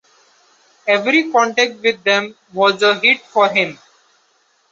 [0.87, 3.77] Every contact with them was a hit for him.